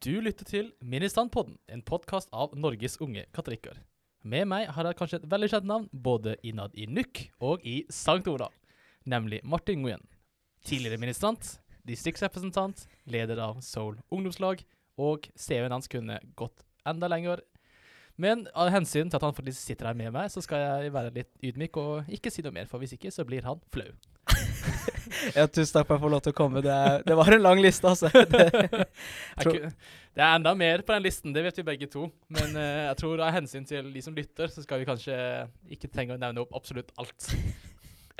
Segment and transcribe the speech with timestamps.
[0.00, 3.74] Du lytter til Ministandpodden, en podkast av Norges unge katolikker.
[4.24, 7.82] Med meg har jeg kanskje et veldig kjent navn både innad i NUK og i
[7.92, 8.54] Sankt Olav,
[9.04, 10.06] nemlig Martin Nguyen.
[10.64, 11.50] Tidligere ministrant,
[11.84, 14.64] distriktsrepresentant, leder av Soul ungdomslag,
[14.96, 17.44] og CV-en hans kunne gått enda lenger.
[18.16, 21.44] Men av hensyn til at han sitter her med meg, så skal jeg være litt
[21.44, 23.92] ydmyk og ikke si noe mer, for hvis ikke så blir han flau.
[25.36, 26.62] Ja, tusen takk for at jeg får lov til å komme.
[26.64, 28.10] Det, er, det var en lang liste, altså.
[29.40, 29.72] Det,
[30.10, 32.08] Det er enda mer på den listen, det vet vi begge to.
[32.34, 35.16] Men uh, jeg tror av hensyn til de som lytter, så skal vi kanskje
[35.70, 37.30] ikke trenge å nevne opp absolutt alt.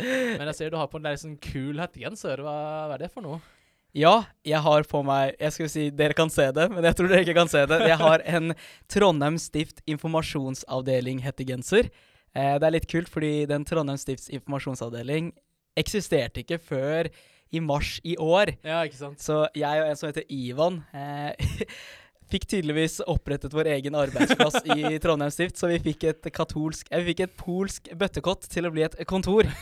[0.00, 2.44] Men jeg ser du har på en litt sånn kul hettegenser.
[2.46, 3.40] Hva, hva er det for noe?
[3.96, 7.08] ja, jeg har på meg Jeg skulle si dere kan se det, men jeg tror
[7.10, 7.80] dere ikke kan se det.
[7.90, 8.54] Jeg har en
[8.90, 11.90] Trondheim Stift informasjonsavdeling-hettegenser.
[12.30, 15.32] Eh, det er litt kult, fordi den Trondheim Stifts informasjonsavdeling
[15.78, 17.10] eksisterte ikke før
[17.50, 18.54] i mars i år.
[18.66, 19.22] Ja, ikke sant?
[19.22, 21.34] Så jeg og en som heter Ivan eh,
[22.30, 27.02] fikk tydeligvis opprettet vår egen arbeidsplass i Trondheim Stift, så vi fikk et katolsk eh,
[27.02, 29.50] Vi fikk et polsk bøttekott til å bli et kontor.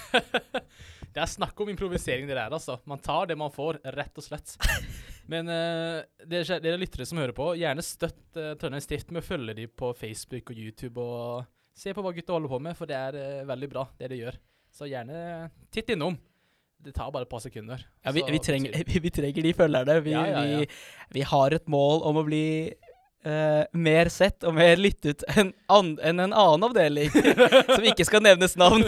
[1.09, 2.77] Det er snakk om improvisering, det der, altså.
[2.87, 4.53] Man tar det man får, rett og slett.
[5.33, 9.27] Men eh, dere, dere lyttere som hører på, gjerne støtt eh, Trondheim Stift med å
[9.27, 12.91] følge dem på Facebook og YouTube, og se på hva gutta holder på med, for
[12.91, 14.39] det er eh, veldig bra, det de gjør.
[14.75, 16.19] Så gjerne titt innom.
[16.79, 17.81] Det tar bare et par sekunder.
[18.07, 18.75] Ja, vi, vi, trenger,
[19.05, 19.99] vi, trenger de følgerne.
[20.05, 20.61] Vi, Ja, ja.
[20.61, 20.69] Vi,
[21.19, 22.45] vi har et mål om å bli
[23.27, 27.11] uh, mer sett og mer lyttet enn an, enn en annen avdeling,
[27.75, 28.87] som ikke skal nevnes navn.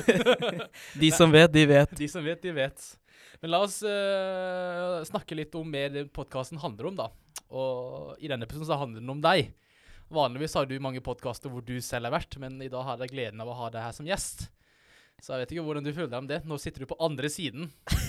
[1.02, 1.96] de som vet, de vet.
[1.98, 2.86] De som vet, de vet.
[3.40, 7.10] Men la oss uh, snakke litt om mer det podkasten handler om, da.
[7.50, 9.50] Og i denne episoden så handler den om deg.
[10.10, 13.14] Vanligvis har du mange podkaster hvor du selv har vært, men i dag har jeg
[13.14, 14.48] gleden av å ha deg her som gjest.
[15.20, 16.40] Så jeg vet ikke hvordan du føler deg om det.
[16.48, 17.70] Nå sitter du på andre siden.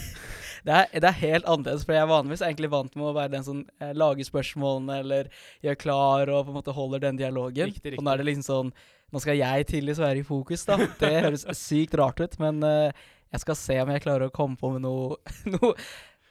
[0.61, 3.31] Det er, det er helt annerledes, for jeg er vanligvis egentlig vant med å være
[3.33, 5.29] den som eh, lager spørsmålene eller
[5.65, 7.71] gjør klar og på en måte holder den dialogen.
[7.71, 7.97] Riktig, riktig.
[7.97, 8.69] Og nå er det liksom sånn
[9.11, 10.77] Nå skal jeg tidligst være i fokus, da.
[11.01, 13.01] Det høres sykt rart ut, men eh,
[13.33, 15.17] jeg skal se om jeg klarer å komme på med noe,
[15.55, 15.73] noe,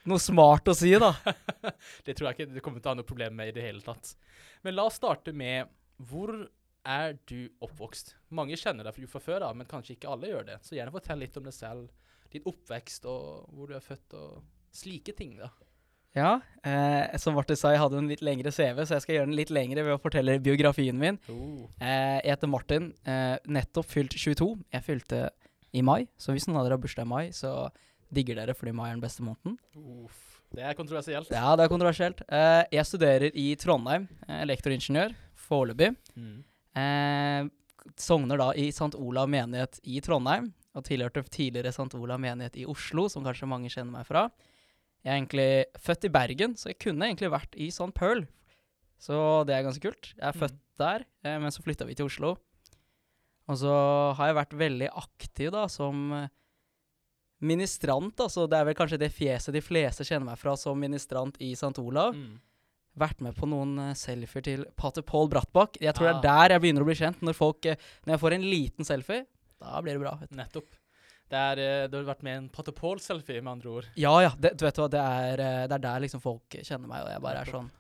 [0.09, 1.11] noe smart å si, da.
[2.07, 3.83] Det tror jeg ikke du kommer til å ha noe problem med i det hele
[3.85, 4.15] tatt.
[4.63, 5.69] Men la oss starte med
[6.09, 6.33] hvor
[6.87, 8.15] er du oppvokst?
[8.35, 10.61] Mange kjenner deg fra før da, men kanskje ikke alle gjør det.
[10.65, 11.91] Så gjerne fortell litt om deg selv,
[12.31, 14.41] din oppvekst og hvor du er født og
[14.75, 15.51] slike ting, da.
[16.17, 19.29] Ja, eh, som Martin sa, jeg hadde en litt lengre CV, så jeg skal gjøre
[19.29, 21.21] den litt lengre ved å fortelle biografien min.
[21.31, 24.57] Eh, jeg heter Martin, eh, nettopp fylt 22.
[24.75, 25.29] Jeg fylte
[25.71, 27.71] i mai, så hvis noen av dere har bursdag i mai, så
[28.11, 29.55] digger dere fordi mai er den beste måneden.
[29.79, 31.31] Uff, det er kontroversielt.
[31.31, 32.25] Ja, det er kontroversielt.
[32.27, 35.95] Eh, jeg studerer i Trondheim, eh, elektroingeniør, foreløpig.
[36.17, 36.41] Mm.
[36.77, 37.49] Eh,
[37.97, 38.95] sogner da i St.
[38.95, 41.95] Olav menighet i Trondheim, og tilhørte tidligere St.
[41.99, 44.29] Olav menighet i Oslo, som kanskje mange kjenner meg fra.
[45.03, 45.49] Jeg er egentlig
[45.81, 47.91] født i Bergen, så jeg kunne egentlig vært i St.
[47.97, 48.27] Pearl.
[49.01, 50.13] Så det er ganske kult.
[50.17, 50.41] Jeg er Mm.
[50.43, 52.37] født der, eh, men så flytta vi til Oslo.
[53.49, 56.29] Og så har jeg vært veldig aktiv da, som eh,
[57.41, 58.15] ministrant.
[58.21, 61.53] Altså, det er vel kanskje det fjeset de fleste kjenner meg fra som ministrant i
[61.57, 61.79] St.
[61.81, 62.39] Olav Mm.
[63.01, 65.81] Vært med på noen uh, selfier til pater Paul Brattbakk.
[65.83, 66.13] Jeg tror ja.
[66.13, 67.25] det er der jeg begynner å bli kjent.
[67.27, 69.25] Når, folk, eh, når jeg får en liten selfie,
[69.61, 70.15] da blir det bra.
[70.37, 70.77] Nettopp.
[71.31, 73.91] Det er, eh, du har vært med i en Pater Paul-selfie, med andre ord.
[74.01, 76.91] Ja ja, det, du vet hva, det er, eh, det er der liksom folk kjenner
[76.91, 77.71] meg, og jeg bare er sånn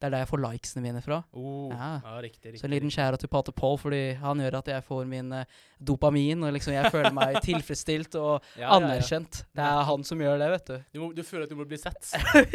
[0.00, 1.18] Det er der jeg får likesene mine fra.
[1.36, 1.88] Oh, ja.
[2.00, 2.12] Ja.
[2.24, 2.60] riktig, riktig.
[2.62, 5.44] Så en liten skjæra til pater Paul, fordi han gjør at jeg får min eh,
[5.76, 8.70] dopamin, og liksom jeg føler meg tilfredsstilt og Ja, ja, ja.
[8.78, 9.42] anerkjent.
[9.52, 10.78] Det er han som gjør det, vet du.
[10.96, 12.00] Du, må, du føler at du må bli sett.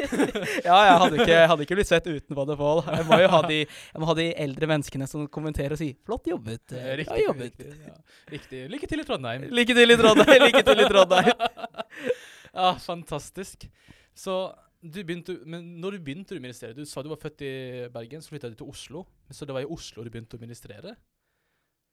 [0.66, 2.82] ja, jeg hadde ikke, hadde ikke blitt sett uten pater Paul.
[2.90, 3.62] Jeg må jo ha de,
[4.10, 6.74] ha de eldre menneskene som kommenterer og sier 'flott jobbet'.
[6.82, 7.24] Eh, Riktig.
[7.28, 7.62] jobbet.
[7.62, 7.96] riktig, ja.
[8.34, 8.66] riktig.
[8.74, 9.46] Lykke til i Trondheim.
[9.54, 10.42] Lykke til i Trondheim!
[10.50, 11.46] Lykke til i Trondheim!
[12.58, 13.70] ja, fantastisk.
[14.16, 14.36] Så
[14.84, 18.22] du begynte, men når du begynte å ministrere Du sa du var født i Bergen,
[18.22, 19.06] så flytta du til Oslo.
[19.32, 20.96] Så det var i Oslo du begynte å ministrere?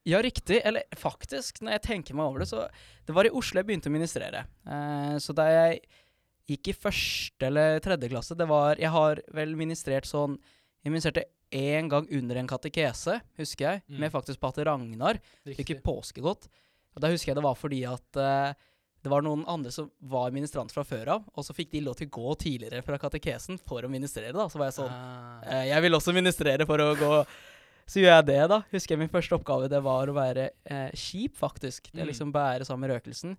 [0.04, 0.60] Ja, riktig.
[0.66, 2.68] Eller faktisk, når jeg tenker meg over det, så
[3.06, 4.46] Det var i Oslo jeg begynte å ministrere.
[4.66, 5.82] Eh, så da jeg
[6.50, 10.34] gikk i første eller tredje klasse Det var Jeg har vel ministrert sånn
[10.82, 13.98] Jeg ministrerte én gang under en katekese, husker jeg, Mm.
[14.00, 15.20] med faktisk pater Ragnar.
[15.46, 15.66] Riktig.
[15.66, 16.48] Fikk påskegodt.
[16.96, 18.54] Og da husker jeg det var fordi at eh,
[19.02, 21.96] det var noen andre som var ministrant fra før av, og så fikk de lov
[21.98, 24.46] til å gå tidligere fra katekesen for å ministrere, da.
[24.48, 27.26] Så var jeg sånn Ah, Eh, jeg vil også ministrere for å gå
[27.84, 28.60] Så gjør jeg det, da.
[28.70, 31.90] Husker jeg min første oppgave det var å være eh, skip, faktisk.
[31.92, 32.08] Det Mm.
[32.12, 33.36] liksom bære sammen med røkelsen.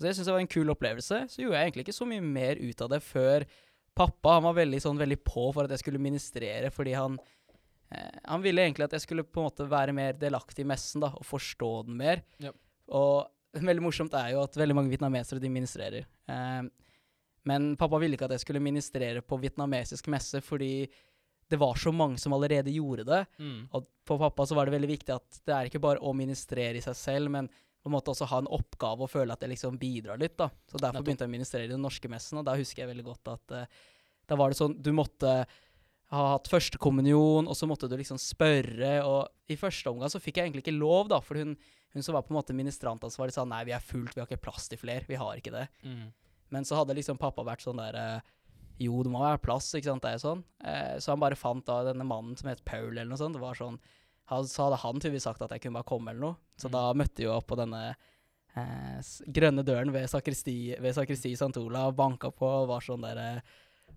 [0.00, 1.28] Så jeg syns det var en kul opplevelse.
[1.30, 3.44] Så gjorde jeg egentlig ikke så mye mer ut av det før
[3.94, 7.18] pappa han var veldig, sånn, veldig på for at jeg skulle ministrere, fordi han
[7.92, 11.00] eh, Han ville egentlig at jeg skulle på en måte være mer delaktig i messen
[11.04, 12.24] da, og forstå den mer.
[12.40, 12.56] Yep.
[12.88, 13.28] Og
[13.68, 16.06] veldig morsomt er jo at veldig mange vietnamesere de ministrerer.
[16.30, 16.62] Eh,
[17.48, 20.86] men pappa ville ikke at jeg skulle ministrere på vietnamesisk messe, fordi
[21.50, 23.20] det var så mange som allerede gjorde det.
[23.38, 23.66] Mm.
[23.76, 26.80] Og for pappa så var det veldig viktig at det er ikke bare å ministrere
[26.80, 27.50] i seg selv, men
[27.84, 30.38] på en måte også ha en oppgave og føle at det liksom bidrar litt.
[30.40, 30.48] da.
[30.72, 33.04] Så Derfor begynte jeg å ministrere i den norske messen, og da husker jeg veldig
[33.10, 33.82] godt at eh,
[34.24, 35.34] da var det sånn Du måtte
[36.14, 40.38] ha hatt førstekommunion, og så måtte du liksom spørre, og i første omgang så fikk
[40.38, 41.56] jeg egentlig ikke lov, da, for hun,
[41.94, 44.42] hun som var på en måte ministrantansvarlig, sa nei, vi er fullt, vi har ikke
[44.48, 45.68] plass til flere, vi har ikke det.
[45.86, 46.08] Mm.
[46.50, 48.20] Men så hadde liksom pappa vært sånn der eh,
[48.82, 50.02] Jo, det må være plass, ikke sant.
[50.02, 50.40] Det er sånn.
[50.66, 53.36] Eh, så han bare fant da denne mannen som het Paul, eller noe sånt.
[53.38, 53.78] Det var sånn
[54.26, 56.36] han, Så hadde han tydeligvis sagt at jeg kunne bare komme, eller noe.
[56.58, 56.72] Så Mm.
[56.72, 57.82] da møtte vi opp på denne
[58.56, 58.98] eh,
[59.30, 61.56] grønne døren ved sakristi, ved sakristi St.
[61.62, 63.40] Olav, banka på og var sånn der eh,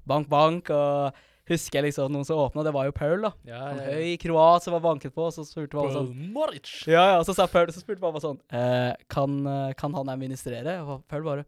[0.07, 0.69] Bank, bank.
[0.69, 1.13] Og
[1.47, 3.31] husker jeg liksom noen som åpna, det var jo Paul, da.
[3.47, 3.97] Ja, ja, ja.
[3.97, 6.79] høy kroat som var banket på, og så spurte man sånn Moritz.
[6.89, 10.79] ja, ja, så sa Paul, så spurte pappa sånn eh, kan, eh, kan han administrere?
[10.83, 11.47] Og Paul bare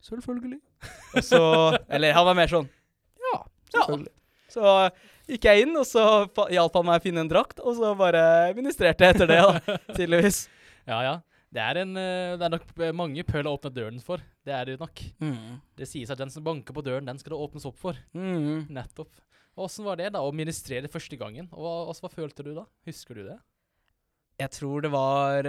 [0.00, 0.60] Selvfølgelig.
[1.18, 1.40] Og så
[1.92, 2.68] Eller han var mer sånn
[3.20, 3.42] Ja,
[3.74, 4.14] selvfølgelig.
[4.50, 6.04] Så eh, gikk jeg inn, og så
[6.50, 9.76] hjalp han meg å finne en drakt, og så bare administrerte jeg etter det, da.
[9.98, 10.40] Tydeligvis.
[10.88, 11.12] Ja, ja.
[11.50, 14.22] Det er, en, eh, det er nok mange Paul har åpnet døren for.
[14.46, 15.02] Det er det nok.
[15.22, 15.58] Mm.
[15.78, 17.98] Det sies at den som banker på døren, den skal det åpnes opp for.
[18.14, 18.68] Mm.
[18.74, 19.10] Nettopp.
[19.60, 21.48] Åssen var det da, å ministrere første gangen?
[21.52, 22.64] Og hva, også, hva følte du da?
[22.88, 23.36] Husker du det?
[24.40, 25.48] Jeg tror det var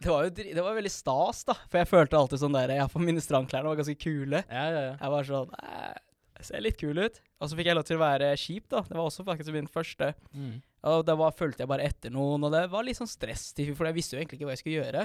[0.00, 1.56] Det var jo det var veldig stas, da.
[1.66, 4.44] For jeg følte alltid sånn der Ja, for ministrantklærne var ganske kule.
[4.46, 4.94] Ja, ja, ja.
[4.94, 7.20] Jeg var sånn Jeg ser litt kul ut.
[7.40, 8.84] Og så fikk jeg lov til å være kjip, da.
[8.86, 10.12] Det var også faktisk min første.
[10.32, 10.60] Mm.
[10.90, 13.88] Og da var, fulgte jeg bare etter noen, og det var litt sånn stress, for
[13.88, 15.02] jeg visste jo egentlig ikke hva jeg skulle gjøre.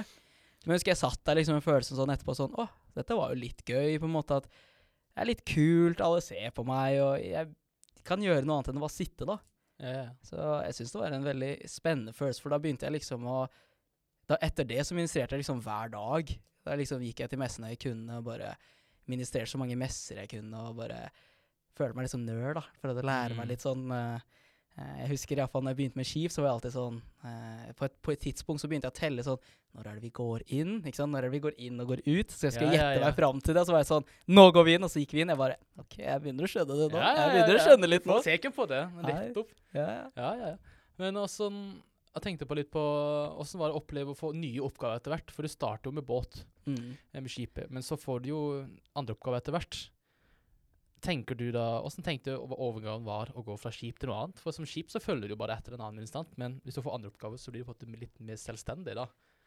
[0.64, 2.64] Men jeg husker jeg satt der liksom med følelsen sånn etterpå sånn Å,
[2.96, 4.40] dette var jo litt gøy, på en måte.
[4.40, 4.48] At
[5.16, 7.48] det er litt kult, alle ser på meg, og jeg
[8.04, 9.38] kan gjøre noe annet enn å bare sitte, da.
[9.80, 10.02] Ja.
[10.24, 10.36] Så
[10.66, 13.46] jeg syns det var en veldig spennende følelse, for da begynte jeg liksom å
[14.26, 16.30] da Etter det så ministrerte jeg liksom hver dag.
[16.66, 18.56] Da liksom gikk jeg til messene jeg kunne, og bare
[19.06, 21.04] ministrerte så mange messer jeg kunne, og bare
[21.78, 22.64] følte meg litt som nerd, da.
[22.80, 23.36] for å lære Mm.
[23.38, 24.20] meg litt sånn eh,
[24.76, 27.86] Jeg husker iallfall når jeg begynte med skiv, så var jeg alltid sånn eh, på,
[27.86, 29.38] et, på et tidspunkt så begynte jeg å telle sånn
[29.76, 30.74] Når er det vi går inn?
[30.84, 31.12] Ikke sant?
[31.14, 32.30] Når er det vi går inn og går ut?
[32.34, 33.06] Så jeg skulle Ja, gjette ja.
[33.06, 34.04] meg fram til det, så var jeg sånn
[34.36, 34.84] Nå går vi inn!
[34.84, 35.32] Og så gikk vi inn.
[35.32, 37.00] Jeg bare OK, jeg begynner å skjønne det nå.
[37.08, 38.20] jeg begynner å skjønne litt nå.
[38.28, 38.82] Få ikke på det.
[39.08, 39.56] Nettopp.
[39.72, 40.06] Ja, ja.
[40.20, 40.80] Ja, ja, ja.
[41.00, 41.48] Men også,
[42.16, 42.80] Jeg tenkte på litt på
[43.40, 45.32] åssen var det å oppleve å få nye oppgaver etter hvert?
[45.36, 46.96] For du starter jo med båt, Mm.
[47.14, 48.38] eh, med skipet, men så får du jo
[48.96, 49.76] andre oppgaver etter hvert.
[51.04, 54.24] Tenker du da, Hvordan tenkte du over- overgangen var å gå fra skip til noe
[54.24, 54.38] annet?
[54.40, 56.94] For som skip så følger du bare etter en annen instant, men hvis du får
[56.96, 59.06] andre oppgaver, så blir du på en måte litt mer selvstendig, da.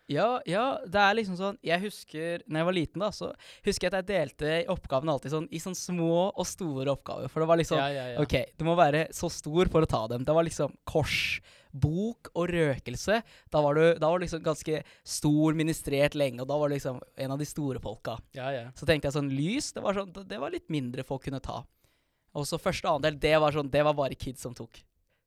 [0.10, 3.30] Ja, ja, det er liksom sånn Jeg husker når jeg var liten, da, så
[3.66, 7.30] husker jeg at jeg delte oppgavene alltid sånn i sånn små og store oppgaver.
[7.30, 8.24] For det var liksom ja, ja, ja.
[8.24, 10.26] OK, du må være så stor for å ta dem.
[10.26, 11.40] Det var liksom kors,
[11.70, 13.20] bok og røkelse.
[13.54, 16.98] Da var du da var liksom ganske stor, ministrert lenge, og da var du liksom
[16.98, 18.18] en av de store folka.
[18.34, 18.68] ja, ja.
[18.74, 21.62] Så tenkte jeg sånn lys, det var, sånn, det var litt mindre folk kunne ta.
[22.38, 24.82] Og så første andel, det var sånn, det var bare kids som tok.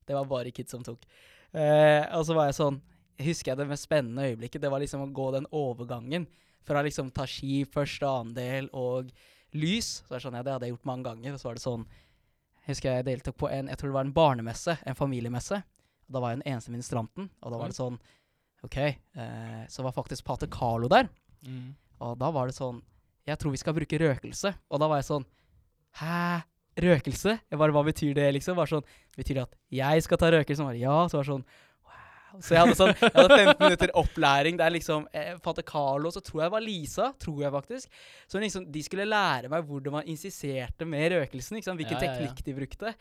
[0.06, 1.06] Det var bare kids som tok.
[1.52, 2.78] Eh, og så var jeg sånn,
[3.20, 6.26] husker jeg det mest spennende øyeblikket, det var liksom å gå den overgangen
[6.66, 9.10] fra liksom ta ski, første andel og
[9.58, 10.02] lys.
[10.06, 11.34] Så jeg det sånn, ja, det hadde jeg gjort mange ganger.
[11.34, 11.86] Og så var det sånn,
[12.62, 15.58] jeg husker jeg deltok på en, jeg tror det var en barnemesse, en familiemesse.
[16.06, 17.98] Og da var jeg den eneste ministranten, og da var det sånn,
[18.66, 21.10] ok, eh, så var faktisk Pater Carlo der.
[21.42, 21.72] Mm.
[22.02, 22.80] Og da var det sånn
[23.26, 24.50] Jeg tror vi skal bruke røkelse.
[24.70, 25.24] Og da var jeg sånn
[25.98, 26.42] Hæ?
[26.82, 27.34] Røkelse?
[27.50, 28.56] Jeg bare, Hva betyr det, liksom?
[28.58, 28.86] Bare sånn,
[29.18, 30.66] Betyr det at jeg skal ta røkelse?
[30.78, 30.96] Ja.
[31.10, 31.44] Så var det sånn.
[32.40, 36.22] Så jeg hadde sånn Jeg hadde 15 minutter opplæring der liksom eh, Fatte Carlo, så
[36.24, 37.98] tror jeg var Lisa, tror jeg faktisk.
[38.30, 41.58] Så liksom, de skulle lære meg hvordan man insiserte med røkelsen.
[41.60, 41.76] Liksom.
[41.80, 42.22] Hvilken Ja, ja, ja.
[42.22, 42.94] teknikk de brukte.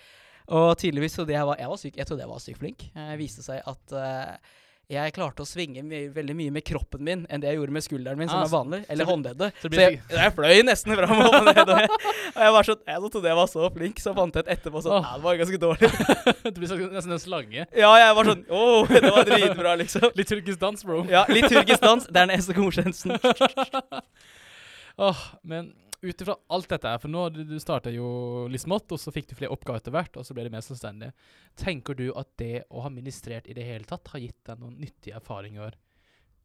[0.51, 2.87] Og tydeligvis så det jeg var, jeg var syk, jeg trodde jeg var sykt flink.
[2.97, 4.57] Det viste seg at eh,
[4.91, 7.83] jeg klarte å svinge my veldig mye med kroppen min enn det jeg gjorde med
[7.85, 8.79] skulderen min, som Ah, er vanlig.
[8.89, 9.53] Eller det- håndleddet.
[9.61, 11.71] så Så, jeg, jeg fløy nesten fram og ned.
[12.35, 14.81] Og jeg, var sånn, jeg trodde jeg var så flink, så fant jeg ut etterpå
[14.83, 15.09] sånn oh.
[15.15, 15.89] Det var ganske dårlig.
[16.43, 17.65] det blir nesten en slange.
[17.75, 20.09] Ja, jeg var sånn Å, det var dritbra, liksom.
[20.15, 21.03] Litt turkisk dans, bro.
[21.11, 22.07] Ja, liturgisk dans.
[22.07, 23.15] Det er den eneste godkjennelsen.
[25.07, 25.71] Åh, men
[26.01, 29.13] ut ifra alt dette her, for nå du, du starta jo litt smått, og så
[29.13, 31.11] fikk du flere oppgaver etter hvert, og så ble det mer selvstendig.
[31.59, 34.79] Tenker du at det å ha ministrert i det hele tatt har gitt deg noen
[34.81, 35.77] nyttige erfaringer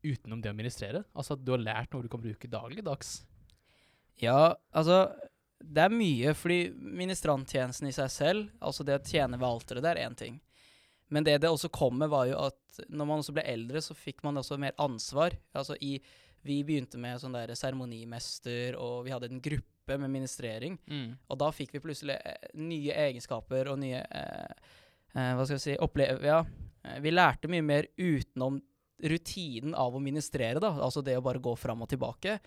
[0.04, 1.06] utenom det å ministrere?
[1.16, 3.18] Altså at du har lært noe du kan bruke dagligdags?
[4.20, 5.08] Ja, altså
[5.60, 9.94] Det er mye, fordi ministranttjenesten i seg selv, altså det å tjene ved alteret, det
[9.94, 10.36] er én ting.
[11.08, 13.96] Men det det også kom med, var jo at når man også ble eldre, så
[13.96, 15.36] fikk man også mer ansvar.
[15.56, 15.96] Altså i
[16.46, 20.78] Vi begynte med sånn der seremonimester, og vi hadde en gruppe med ministrering.
[21.30, 24.54] Og da fikk vi plutselig eh, nye egenskaper og nye eh,
[25.14, 26.22] eh, Hva skal jeg si opplev...
[26.26, 26.40] Ja.
[26.84, 28.60] eh, Vi lærte mye mer utenom
[29.02, 30.70] rutinen av å ministrere, da.
[30.80, 32.38] Altså det å bare gå fram og tilbake.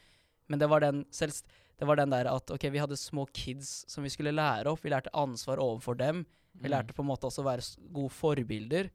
[0.49, 1.45] Men det var den selvst...
[1.79, 4.81] Det var den der at ok, vi hadde små kids som vi skulle lære opp.
[4.83, 6.25] Vi lærte ansvar overfor dem.
[6.59, 6.71] Vi Mm.
[6.73, 7.63] lærte på en måte også å være
[7.93, 8.89] gode forbilder.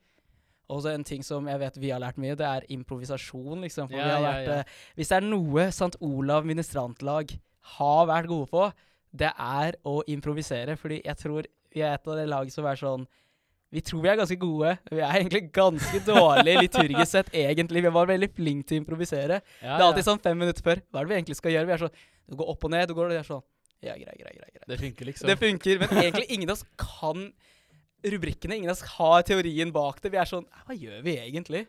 [0.73, 3.91] Og så en ting som jeg vet vi har lært mye, det er improvisasjon, liksom.
[3.93, 4.61] Ja, har ja, vært, ja.
[4.63, 5.99] eh, hvis det er noe St.
[6.05, 7.35] Olav ministrantlag
[7.75, 8.69] har vært gode på,
[9.15, 10.79] det er å improvisere.
[10.81, 13.07] Fordi jeg tror vi er et av de lagene som er sånn
[13.75, 14.77] Vi tror vi er ganske gode.
[14.87, 17.83] Vi er egentlig ganske dårlige liturgisk sett, egentlig.
[17.83, 19.41] Vi var veldig flinke til å improvisere.
[19.59, 20.83] Det er alltid sånn fem minutter før.
[20.93, 21.67] Hva er det vi egentlig skal gjøre?
[21.67, 21.97] Vi er sånn
[22.31, 23.43] Du går opp og ned, du går og er sånn
[23.83, 24.53] Ja, grei, grei, grei.
[24.55, 24.69] grei.
[24.71, 25.29] Det funker liksom.
[25.29, 27.27] Det funker, men egentlig ingen av oss kan
[28.05, 28.59] rubrikkene.
[28.61, 30.13] Ingen av oss har teorien bak det.
[30.13, 31.65] Vi er sånn Hva gjør vi egentlig?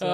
[0.00, 0.08] Så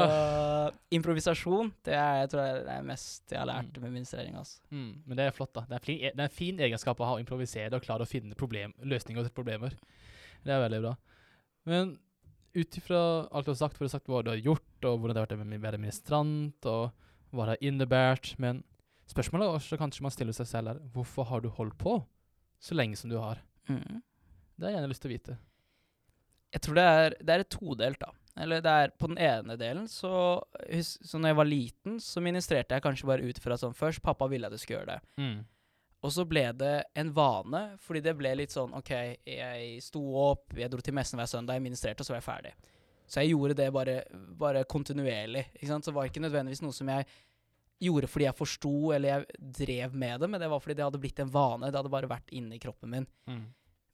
[0.94, 4.35] improvisasjon, det er jeg tror jeg er det mest jeg har lært med ministrering.
[4.40, 4.58] Altså.
[4.75, 5.62] Mm, men det er flott, da.
[5.68, 8.11] Det er, fin, det er en fin egenskap å ha å improvisere og klare å
[8.11, 9.76] finne problem, løsninger til problemer.
[10.42, 10.94] Det er veldig bra.
[11.70, 11.94] Men
[12.56, 14.99] ut ifra alt du har sagt, for du har sagt hva du har gjort, og
[14.99, 18.62] hvordan det har vært med å være ministrant, og hva det har innebært Men
[19.11, 21.99] spørsmålet er også kanskje man stiller seg selv er hvorfor har du holdt på
[22.62, 23.42] så lenge som du har?
[23.68, 24.00] Mm.
[24.56, 25.37] Det har jeg gjerne lyst til å vite.
[26.55, 28.12] Jeg tror det er, det er et todelt, da.
[28.37, 30.12] Eller det er på den ene delen, så,
[30.85, 34.29] så når jeg var liten, så ministrerte jeg kanskje bare ut fra sånn først Pappa
[34.29, 35.23] ville at jeg skulle gjøre det.
[35.23, 35.38] Mm.
[36.05, 38.93] Og så ble det en vane, fordi det ble litt sånn OK,
[39.25, 42.29] jeg sto opp, jeg dro til messen hver søndag, jeg ministrerte, og så var jeg
[42.29, 42.53] ferdig.
[43.07, 43.97] Så jeg gjorde det bare,
[44.38, 45.47] bare kontinuerlig.
[45.55, 45.87] ikke sant?
[45.87, 47.09] Så det var ikke nødvendigvis noe som jeg
[47.87, 51.00] gjorde fordi jeg forsto eller jeg drev med det, men det var fordi det hadde
[51.00, 51.71] blitt en vane.
[51.71, 53.09] Det hadde bare vært inni kroppen min.
[53.31, 53.47] Mm.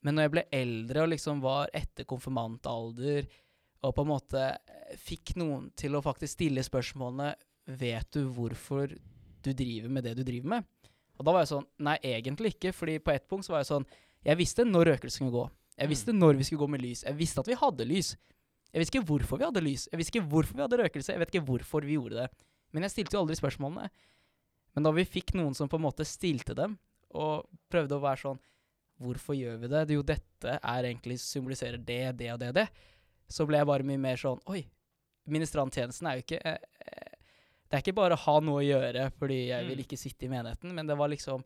[0.03, 3.27] Men når jeg ble eldre og liksom var etter konfirmantalder,
[3.83, 7.33] og på en måte eh, fikk noen til å faktisk stille spørsmålene
[7.79, 10.65] Vet du hvorfor du driver med det du driver med?
[11.15, 12.73] Og da var jeg sånn Nei, egentlig ikke.
[12.75, 13.87] Fordi på et punkt så var jeg sånn
[14.27, 15.45] Jeg visste når røkelsen skulle gå.
[15.79, 17.03] Jeg visste når vi skulle gå med lys.
[17.07, 18.13] Jeg visste at vi hadde lys.
[18.73, 19.87] Jeg visste ikke hvorfor vi hadde lys.
[19.91, 21.13] Jeg visste ikke hvorfor vi hadde røkelse.
[21.15, 22.27] Jeg vet ikke hvorfor vi gjorde det.
[22.75, 23.87] Men jeg stilte jo aldri spørsmålene.
[24.73, 26.75] Men da vi fikk noen som på en måte stilte dem,
[27.13, 28.39] og prøvde å være sånn
[29.03, 29.83] Hvorfor gjør vi det?
[29.93, 32.67] Jo, dette er egentlig symboliserer det, det og det og det.
[33.29, 34.61] Så ble jeg bare mye mer sånn Oi,
[35.31, 36.57] ministranttjenesten er jo ikke eh,
[36.87, 37.11] eh,
[37.69, 39.83] Det er ikke bare å ha noe å gjøre fordi jeg vil Mm.
[39.85, 41.43] ikke sitte i menigheten, men det var liksom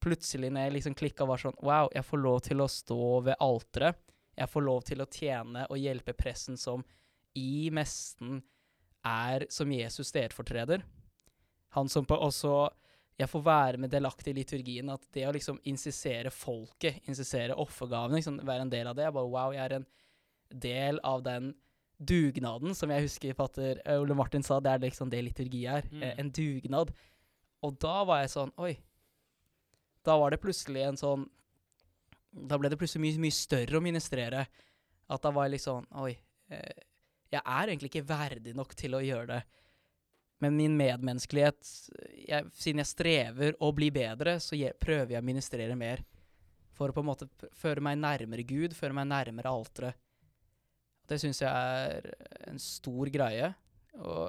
[0.00, 3.34] Plutselig når jeg liksom klikka, var sånn Wow, jeg får lov til å stå ved
[3.42, 3.96] alteret.
[4.38, 6.84] Jeg får lov til å tjene og hjelpe pressen som
[7.34, 8.42] i messen
[9.04, 10.84] er som Jesus stedfortreder.
[11.74, 12.68] Han som på også
[13.18, 14.90] Jeg får være med delaktig i liturgien.
[14.94, 19.16] At det å liksom insisere folket, insisere offergavene, liksom være en del av det Jeg
[19.16, 19.88] bare wow, jeg er en
[20.54, 21.54] del av den
[21.98, 25.88] dugnaden som jeg husker fatter Ole Martin sa, det er liksom det liturgi er.
[25.90, 26.02] Mm.
[26.02, 26.92] eh, En dugnad.
[27.66, 28.76] Og da var jeg sånn Oi.
[30.06, 31.24] Da var det plutselig en sånn
[32.30, 34.46] Da ble det plutselig mye, mye større å ministrere.
[35.10, 36.12] At da var jeg sånn Oi.
[36.54, 36.84] Eh,
[37.34, 39.42] jeg er egentlig ikke verdig nok til å gjøre det.
[40.44, 41.70] Men min medmenneskelighet
[42.28, 46.04] jeg, Siden jeg strever å bli bedre, så jeg, prøver jeg å ministrere mer.
[46.78, 47.26] For å på en måte
[47.58, 49.98] føre meg nærmere Gud, føre meg nærmere alteret.
[51.08, 52.10] Det syns jeg er
[52.50, 53.48] en stor greie.
[53.98, 54.28] Og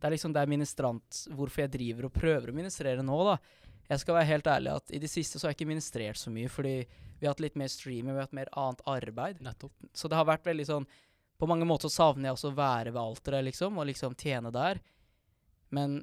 [0.00, 3.36] det er liksom det er ministrant Hvorfor jeg driver og prøver å ministrere nå, da.
[3.90, 6.30] Jeg skal være helt ærlig at i det siste så har jeg ikke ministrert så
[6.30, 6.74] mye, fordi
[7.18, 9.40] vi har hatt litt mer streaming, vi har hatt mer annet arbeid.
[9.44, 9.74] Nettopp.
[9.92, 10.86] Så det har vært veldig sånn
[11.40, 14.52] På mange måter så savner jeg også å være ved alteret, liksom, og liksom tjene
[14.52, 14.80] der.
[15.70, 16.00] Men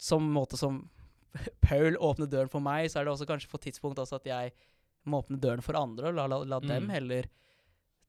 [0.00, 0.82] som måte som
[1.66, 4.52] Paul åpner døren for meg, så er det også kanskje på tidspunkt også at jeg
[5.06, 6.90] må åpne døren for andre, og la, la, la dem Mm.
[6.90, 7.28] heller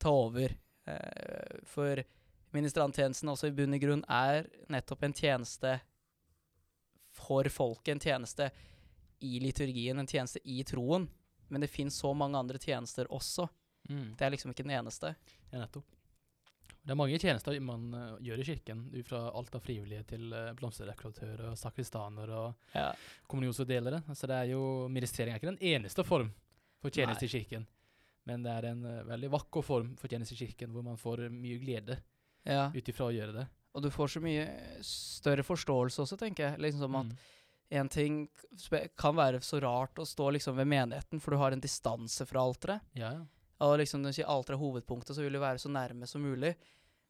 [0.01, 0.55] ta over.
[0.89, 2.01] Eh, for
[2.51, 5.77] ministranttjenesten også i bunn og grunn er nettopp en tjeneste
[7.11, 8.49] for folket, en tjeneste
[9.21, 11.07] i liturgien, en tjeneste i troen.
[11.51, 13.45] Men det finnes så mange andre tjenester også.
[13.89, 14.15] Mm.
[14.17, 15.13] Det er liksom ikke den eneste.
[15.51, 15.85] Ja, nettopp.
[16.81, 20.31] Det er mange tjenester man uh, gjør i kirken, ut fra alt av frivillige til
[20.33, 22.87] uh, blomsterdekoratører og sakristaner og Ja.
[23.29, 24.01] kommunionsutdelere.
[24.17, 26.31] Så det er jo, ministrering er ikke den eneste form
[26.81, 27.67] for tjeneste i kirken,
[28.25, 31.27] men det er en uh, veldig vakker form for tjeneste i kirken, hvor man får
[31.29, 31.99] mye glede
[32.49, 32.71] ja.
[32.73, 33.45] ut ifra å gjøre det.
[33.77, 34.47] Og du får så mye
[34.83, 36.59] større forståelse også, tenker jeg.
[36.65, 37.19] Liksom som at Mm.
[37.71, 38.17] en ting
[38.99, 42.41] kan være så rart å stå liksom ved menigheten, for du har en distanse fra
[42.41, 42.81] alteret.
[42.97, 43.21] Ja, ja.
[43.61, 46.23] Og liksom når du sier alt er hovedpunktet, så vil du være så nærme som
[46.25, 46.55] mulig.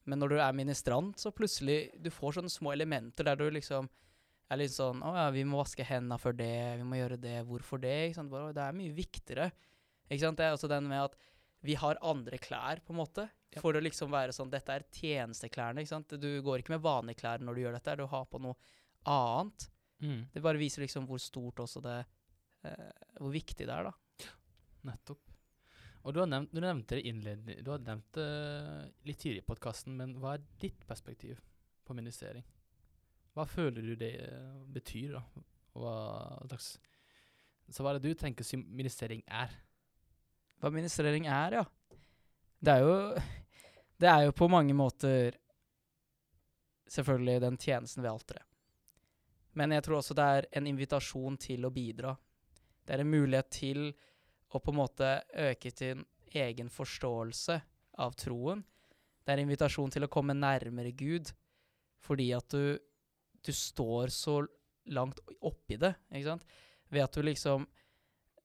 [0.09, 3.85] Men når du er ministrant, så plutselig Du får sånne små elementer der du liksom
[4.51, 7.35] er litt sånn Å ja, vi må vaske hendene for det, vi må gjøre det,
[7.47, 8.07] hvorfor det?
[8.07, 8.31] Ikke sant?
[8.33, 9.51] Bare, det er mye viktigere.
[10.09, 10.39] Ikke sant?
[10.41, 11.15] Det er også den med at
[11.61, 13.27] vi har andre klær, på en måte.
[13.53, 13.61] Ja.
[13.61, 16.15] For å liksom være sånn Dette er tjenesteklærne, ikke sant.
[16.19, 18.57] Du går ikke med vanlige klær når du gjør dette, du har på noe
[19.07, 19.67] annet.
[20.01, 20.21] Mm.
[20.33, 21.99] Det bare viser liksom hvor stort også det
[22.65, 22.87] eh,
[23.19, 24.31] Hvor viktig det er, da.
[24.89, 25.30] Nettopp.
[26.01, 28.29] Og du, har nevnt, du nevnte det innledning, du har nevnt det
[29.05, 31.37] litt tidligere i podkasten, men hva er ditt perspektiv
[31.85, 32.45] på ministrering?
[33.35, 35.21] Hva føler du det eh, betyr, da?
[35.77, 35.93] Hva
[36.49, 36.71] slags
[37.71, 39.53] Så hva er det du tenker ministering er?
[40.59, 41.65] Hva ministrering er, ja.
[42.59, 42.97] Det er jo
[44.01, 45.37] Det er jo på mange måter
[46.91, 48.47] selvfølgelig den tjenesten ved alteret.
[49.53, 52.15] Men jeg tror også det er en invitasjon til å bidra.
[52.83, 53.91] Det er en mulighet til
[54.57, 55.11] å på en måte
[55.49, 57.57] øke sin egen forståelse
[58.03, 58.63] av troen.
[59.21, 61.29] Det er en invitasjon til å komme nærmere Gud,
[62.01, 62.79] fordi at du,
[63.45, 64.39] du står så
[64.91, 66.57] langt oppi det, ikke sant?
[66.91, 67.67] Ved at du liksom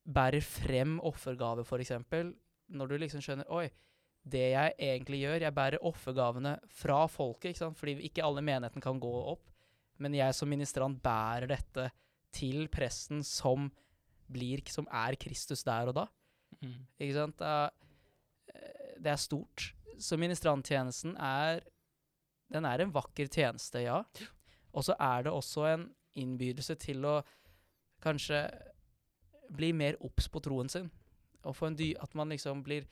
[0.06, 1.94] bærer frem offergave, f.eks.
[2.76, 3.66] Når du liksom skjønner Oi,
[4.26, 7.78] det jeg egentlig gjør Jeg bærer offergavene fra folket, ikke sant?
[7.78, 9.46] fordi ikke alle menigheten kan gå opp.
[10.02, 11.88] Men jeg som ministrant bærer dette
[12.34, 13.70] til presten som
[14.32, 16.06] blir Som er Kristus der og da.
[16.62, 16.86] Mm.
[16.98, 17.38] Ikke sant?
[17.38, 17.70] Det er,
[18.54, 19.72] eh, det er stort.
[19.98, 21.62] Så ministranttjenesten er
[22.48, 24.04] Den er en vakker tjeneste, ja.
[24.72, 27.24] Og så er det også en innbydelse til å
[28.00, 28.38] kanskje
[29.50, 30.86] bli mer obs på troen sin.
[31.42, 32.86] Og få en dy at man liksom blir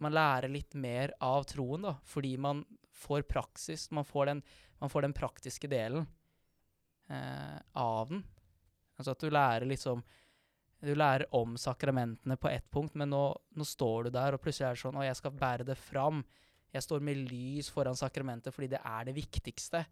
[0.00, 1.98] Man lærer litt mer av troen, da.
[2.04, 3.90] Fordi man får praksis.
[3.90, 4.42] Man får den,
[4.80, 6.06] man får den praktiske delen
[7.10, 8.22] eh, av den.
[8.96, 10.00] Altså at du lærer liksom
[10.80, 13.24] Du lærer om sakramentene på ett punkt, men nå,
[13.56, 16.22] nå står du der, og plutselig er det sånn Å, jeg skal bære det fram.
[16.72, 19.82] Jeg står med lys foran sakramentet fordi det er det viktigste.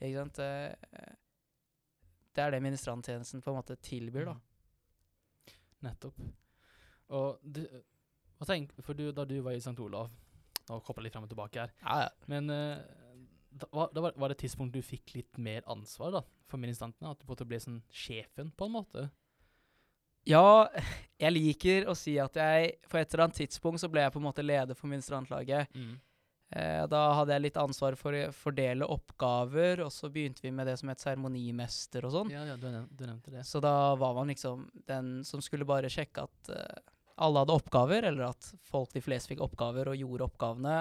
[0.00, 0.40] Ikke sant?
[0.44, 1.16] Eh,
[2.30, 4.36] Det er det ministranttjenesten på en måte tilbyr, da.
[5.84, 6.20] Nettopp.
[7.10, 7.64] Og du,
[8.38, 9.74] hva tenk, for du, da du var i St.
[9.82, 10.12] Olav
[10.70, 11.72] Nå kobler jeg litt fram og tilbake her.
[11.82, 12.10] Ja, ja.
[12.30, 12.78] Men eh,
[13.50, 17.10] da, var, da var, det et tidspunkt du fikk litt mer ansvar da, for ministrantene?
[17.10, 19.08] At du ble sånn sjefen, på en måte?
[20.28, 20.68] Ja,
[21.20, 24.20] jeg liker å si at jeg På et eller annet tidspunkt så ble jeg på
[24.20, 25.72] en måte leder for ministrantlaget.
[26.50, 30.66] Eh, da hadde jeg litt ansvar for å fordele oppgaver, og så begynte vi med
[30.66, 32.32] det som het seremonimester og sånn.
[32.34, 33.44] Ja, ja du, du nevnte det.
[33.46, 36.80] Så da var man liksom den som skulle bare sjekke at eh,
[37.22, 40.80] alle hadde oppgaver, eller at folk de fleste fikk oppgaver og gjorde oppgavene.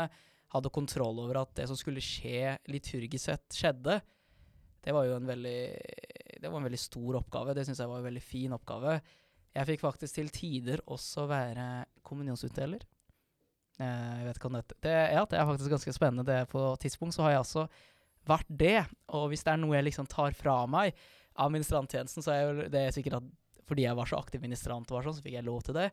[0.55, 3.99] Hadde kontroll over at det som skulle skje liturgisk sett, skjedde.
[4.81, 5.59] Det var jo en veldig
[6.39, 7.53] Det var en veldig stor oppgave.
[7.53, 8.95] Det syns jeg var en veldig fin oppgave.
[9.55, 12.83] Jeg fikk faktisk til tider også være kommunionsutdeler.
[13.79, 13.85] Eh,
[14.19, 16.25] Jeg vet ikke om dette det, Ja, det er faktisk ganske spennende.
[16.27, 17.67] Det På tidspunkt så har jeg også
[18.27, 18.85] vært det.
[19.15, 20.93] Og hvis det er noe jeg liksom tar fra meg
[21.39, 23.29] av ministranttjenesten, så er det sikkert at
[23.69, 25.91] fordi jeg var så aktiv ministrant, og var sånn, så fikk jeg lov til det.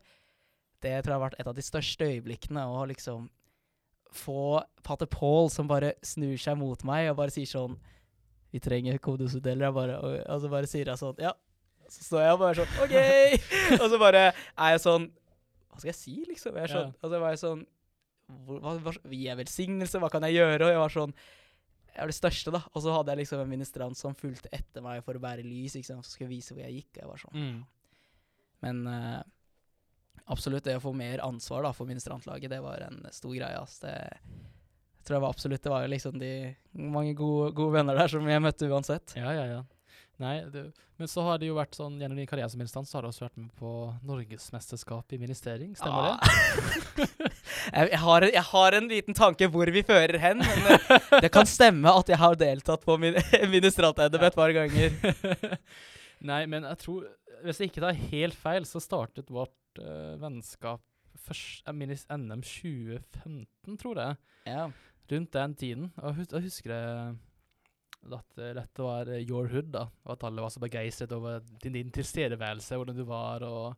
[0.81, 2.63] Det tror jeg har vært et av de største øyeblikkene.
[2.65, 3.27] Å liksom
[4.17, 7.77] få pater Paul som bare snur seg mot meg og bare sier sånn
[8.53, 9.67] Vi trenger kodosutdeler.
[9.69, 11.33] Og, og, og så bare sier jeg sånn Ja.
[11.89, 12.95] Så står jeg og bare sånn OK!
[13.81, 15.07] og så bare er jeg sånn
[15.71, 16.57] Hva skal jeg si, liksom?
[16.59, 17.01] Jeg sånn, Ja.
[17.03, 17.65] Og så var jeg sånn
[18.47, 20.01] hva, hva, Gi jeg velsignelse?
[20.03, 20.65] Hva kan jeg gjøre?
[20.67, 21.13] Og jeg var sånn
[21.93, 22.61] Jeg var det største, da.
[22.73, 25.77] Og så hadde jeg liksom en ministrant som fulgte etter meg for å bære lys,
[25.79, 26.91] ikke sant, som skulle vise hvor jeg gikk.
[26.97, 27.57] Og jeg var sånn Mm.
[28.65, 29.21] men uh,
[30.33, 33.57] absolutt, det å få mer ansvar da, for ministrantlaget, det var en stor greie.
[33.57, 33.79] ass.
[33.79, 36.31] Det jeg tror jeg var absolutt Det var jo liksom de
[36.75, 39.13] mange gode, gode venner der som jeg møtte uansett.
[39.15, 39.61] Ja, ja, ja.
[40.17, 40.63] Nei, det,
[40.97, 43.11] men så har det jo vært sånn gjennom din karriere som instans så har du
[43.11, 43.71] også vært med på
[44.09, 46.31] Norgesmesterskap i ministering, stemmer det?
[46.97, 47.27] det?
[47.91, 51.45] jeg, har, jeg har en liten tanke hvor vi fører hen, men eh, det kan
[51.49, 53.19] stemme at jeg har deltatt på min,
[53.55, 54.97] ministrant-NM et par ganger.
[56.31, 57.05] Nei, men jeg tror
[57.45, 60.81] Hvis jeg ikke tar helt feil, så startet vårt uh, vennskap
[61.27, 64.17] først, uh, minnes NM 2015, tror jeg.
[64.49, 64.63] Ja.
[65.11, 65.91] Rundt den tiden.
[66.01, 67.19] Og jeg husker jeg
[68.15, 69.87] at eh, dette var eh, your hood, da.
[70.05, 73.75] Og at alle var så begeistret over din, din tilstedeværelse, hvordan du var, og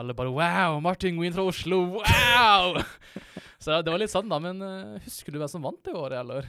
[0.00, 0.80] alle bare Wow!
[0.82, 1.82] Martin Wien fra Oslo!
[1.98, 2.80] Wow!
[3.62, 4.40] så det var litt sånn, da.
[4.42, 6.48] Men uh, husker du hvem som vant det året, eller?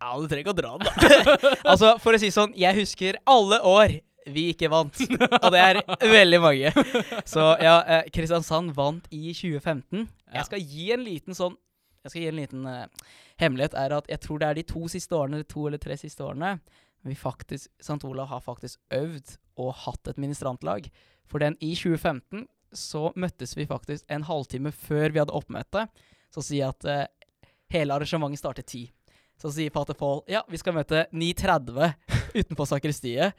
[0.00, 1.56] Ja, du trenger ikke å dra den, da.
[1.72, 3.98] altså, for å si sånn, jeg husker alle år
[4.30, 5.00] vi ikke vant.
[5.40, 6.72] Og det er veldig mange.
[7.28, 10.04] Så ja, eh, Kristiansand vant i 2015.
[10.04, 10.40] Ja.
[10.40, 11.56] Jeg skal gi en liten sånn
[12.04, 13.08] Jeg skal gi en liten eh,
[13.40, 13.74] hemmelighet.
[13.78, 16.24] Er at jeg tror det er de to siste årene, de to eller tre siste
[16.24, 16.58] årene,
[17.02, 18.04] vi faktisk St.
[18.04, 20.90] Olav har faktisk øvd og hatt et ministrantlag.
[21.28, 25.86] For den i 2015 så møttes vi faktisk en halvtime før vi hadde oppmøte.
[26.30, 28.84] Så sier jeg at eh, hele arrangementet starter ti.
[29.40, 31.88] Så sier pater Paul ja, vi skal møte 9.30
[32.42, 33.32] utenfor sakristiet.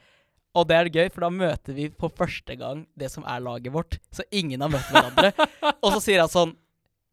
[0.52, 3.72] Og det er gøy, for da møter vi på første gang det som er laget
[3.72, 3.96] vårt.
[4.12, 5.30] Så ingen har møtt hverandre.
[5.84, 6.52] og så sier han sånn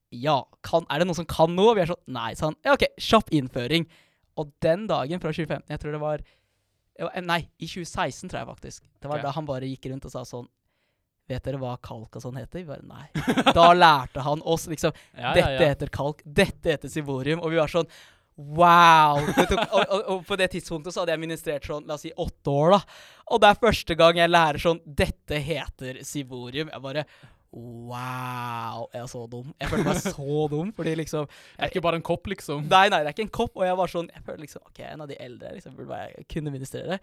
[0.10, 1.76] Ja, kan, er det noen som kan noe?
[1.78, 2.58] Vi er sånn Nei, sa han.
[2.66, 3.86] Ja, OK, kjapp innføring.
[4.40, 6.24] Og den dagen fra 2015, jeg tror det var,
[7.00, 8.88] eh, Nei, i 2016, tror jeg faktisk.
[8.98, 9.28] Det var okay.
[9.28, 10.48] da han bare gikk rundt og sa sånn
[11.30, 12.64] Vet dere hva kalk og sånn heter?
[12.64, 13.04] Vi bare nei.
[13.54, 17.44] Da lærte han oss liksom Ja, dette heter kalk, dette heter sivorium.
[17.44, 17.86] Og vi var sånn
[18.40, 19.20] Wow!
[19.50, 22.12] Tok, og, og, og på det tidspunktet så hadde jeg ministrert sånn, la oss si
[22.16, 23.02] åtte år, da.
[23.36, 26.72] Og det er første gang jeg lærer sånn Dette heter sivorium.
[26.72, 27.04] Jeg bare
[27.50, 29.48] Wow, jeg er så dum.
[29.58, 32.68] Jeg følte meg så dum, fordi liksom Det er ikke bare en kopp, liksom.
[32.70, 33.56] Nei, nei, det er ikke en kopp.
[33.58, 36.26] Og jeg var sånn Jeg følte liksom OK, en av de eldre liksom burde være,
[36.30, 37.00] kunne ministrere.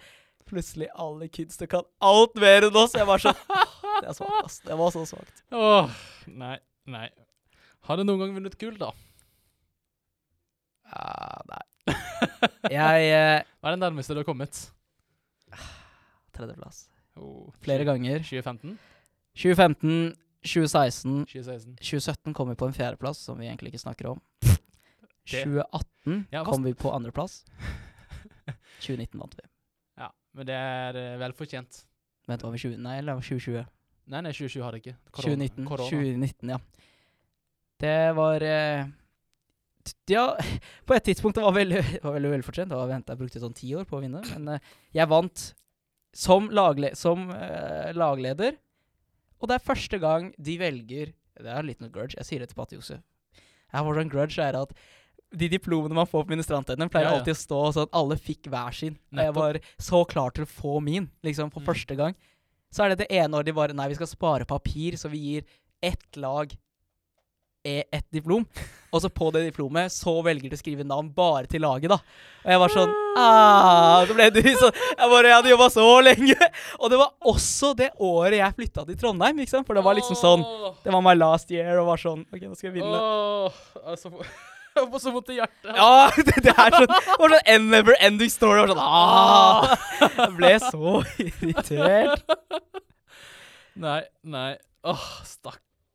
[0.46, 2.94] Plutselig alle kidsa kan alt mer enn oss.
[2.94, 3.38] Jeg var sånn
[4.04, 4.61] Det er svakt, ass.
[4.62, 5.42] Det var så svakt.
[5.56, 5.98] Åh,
[6.30, 6.56] nei,
[6.94, 7.09] nei.
[7.88, 8.92] Har du noen gang vunnet gull, da?
[10.92, 11.64] Ja, nei.
[12.76, 14.61] Jeg uh, Hva er det nærmeste du har kommet?
[16.37, 16.85] Tredjeplass.
[17.16, 18.20] Oh, Flere ganger.
[18.22, 18.76] 2015?
[19.37, 21.77] 2015, 2016, 2016?
[21.81, 24.20] 2017 kom vi på en fjerdeplass, som vi egentlig ikke snakker om.
[25.27, 27.44] 2018 Ja, kom vi på andreplass.
[28.85, 29.46] 2019 vant vi.
[29.99, 31.83] Ja, men det er uh, vel fortjent.
[32.27, 32.79] Vent, var vi 20?
[32.83, 33.64] Nei, eller var vi 2020?
[34.07, 34.94] Nei, nei, 2020 har det ikke.
[35.18, 35.66] 2019.
[35.66, 35.90] Korona.
[35.90, 36.61] 2019, ja.
[37.83, 38.87] Det var eh,
[40.11, 40.25] Ja,
[40.87, 42.70] på et tidspunkt det var veldig, var veldig velfortjent.
[42.70, 45.49] Det var ventet, Jeg brukte sånn ti år på å vinne, men eh, jeg vant
[46.16, 48.57] som, lagle som eh, lagleder.
[49.40, 52.16] Og det er første gang de velger Det er en liten grudge.
[52.16, 53.03] Jeg sier det til Patti Josef.
[53.75, 54.70] Har en grudge er at
[55.37, 57.18] de diplomene man får på ministrantene, pleier Ja, ja.
[57.18, 58.96] alltid å stå sånn at alle fikk hver sin.
[59.12, 61.66] Og jeg var så klar til å få min, liksom, for Mm.
[61.66, 62.14] første gang.
[62.72, 65.18] Så er det det ene året de bare Nei, vi skal spare papir, så vi
[65.18, 65.44] gir
[65.83, 66.55] ett lag
[67.66, 68.46] e- ett diplom.
[68.94, 71.98] Og så på det diplomet så velger de å skrive navn bare til laget, da.
[72.46, 75.87] Og jeg var sånn ah, Så ble du sånn Jeg bare Jeg hadde jobba så
[76.07, 76.37] lenge!
[76.79, 79.66] Og det var også det året jeg flytta til Trondheim, ikke sant?
[79.66, 80.44] For det var liksom sånn
[80.85, 83.00] Det var my last year, og var sånn OK, nå skal jeg vinne.
[83.02, 84.12] Åh, altså,
[84.79, 85.72] jeg får så vondt i hjertet.
[85.74, 88.62] Ja, det, det er sånn Det var sånn en never ending story.
[88.62, 89.76] Jeg, var sånn, ah,
[90.22, 92.37] jeg ble så irritert.
[93.87, 94.50] Nei, nei.
[94.88, 95.09] Åh,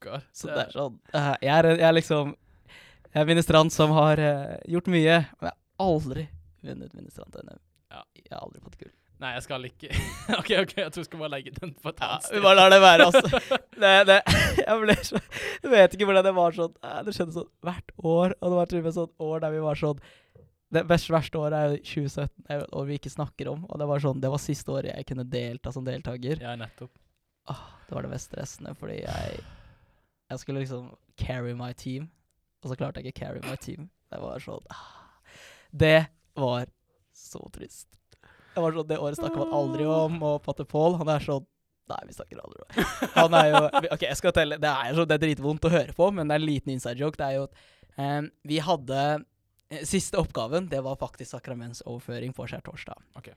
[0.02, 0.24] stakkar.
[0.34, 2.34] Så det er sånn uh, jeg, er, jeg er liksom
[3.12, 6.28] Jeg er ministrant som har uh, gjort mye, men jeg har aldri
[6.62, 7.60] vunnet ministrant-NM.
[7.92, 8.04] Ja.
[8.16, 8.94] Jeg har aldri fått gull.
[9.22, 9.90] Nei, jeg skal ikke
[10.40, 12.46] OK, ok, jeg tror jeg skal bare legge den på et Ja, annet vi sted.
[12.46, 13.58] bare lar det være, altså.
[13.82, 14.18] Det, det,
[14.68, 15.22] jeg ble så
[15.62, 18.58] Du vet ikke hvordan det var sånn eh, Det skjedde sånn hvert år, og det
[18.60, 20.02] var til og med sånn år der vi var sånn
[20.74, 23.64] Det verste, verste året er jo 2017, Og er et år vi ikke snakker om.
[23.70, 26.42] Og det var sånn Det var siste året jeg kunne delta som deltaker.
[26.42, 26.94] Ja, nettopp.
[27.88, 29.42] Det var det mest stressende, fordi jeg
[30.32, 32.08] Jeg skulle liksom carry my team,
[32.64, 33.90] og så klarte jeg ikke carry my team.
[34.12, 34.86] Det var sånn ah.
[35.72, 36.06] Det
[36.40, 36.70] var
[37.16, 37.90] så trist.
[38.56, 41.48] Det var sånn, det året snakker man aldri om, og Patte Paul, han er sånn
[41.92, 42.84] Nei, vi snakker aldri om det.
[43.18, 43.60] Han er jo
[43.98, 44.56] OK, jeg skal telle.
[44.64, 47.02] Det er, så, det er dritvondt å høre på, men det er en liten inside
[47.04, 47.20] joke.
[47.20, 47.64] Det er jo at
[47.98, 53.02] um, vi hadde eh, Siste oppgaven, det var faktisk sakramentsoverføring på skjærtorsdag.
[53.20, 53.36] Okay.